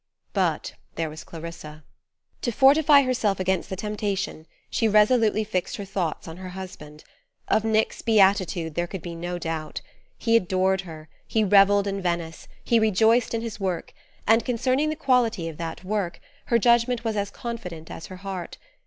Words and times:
But 0.33 0.73
there 0.95 1.11
was 1.11 1.23
Clarissa! 1.23 1.83
To 2.41 2.51
fortify 2.51 3.03
herself 3.03 3.39
against 3.39 3.69
the 3.69 3.75
temptation, 3.75 4.47
she 4.71 4.87
resolutely 4.87 5.43
fixed 5.43 5.75
her 5.77 5.85
thoughts 5.85 6.27
on 6.27 6.37
her 6.37 6.49
husband. 6.57 7.03
Of 7.47 7.63
Nick's 7.63 8.01
beatitude 8.01 8.73
there 8.73 8.87
could 8.87 9.03
be 9.03 9.13
no 9.13 9.37
doubt. 9.37 9.81
He 10.17 10.35
adored 10.35 10.81
her, 10.89 11.07
he 11.27 11.43
revelled 11.43 11.85
in 11.85 12.01
Venice, 12.01 12.47
he 12.63 12.79
rejoiced 12.79 13.35
in 13.35 13.41
his 13.41 13.59
work; 13.59 13.93
and 14.25 14.43
concerning 14.43 14.89
the 14.89 14.95
quality 14.95 15.47
of 15.47 15.57
that 15.57 15.83
work 15.83 16.19
her 16.45 16.57
judgment 16.57 17.03
was 17.03 17.15
as 17.15 17.29
confident 17.29 17.91
as 17.91 18.07
her 18.07 18.17
heart. 18.25 18.57